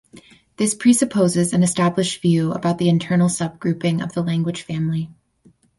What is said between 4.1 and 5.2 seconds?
the language family.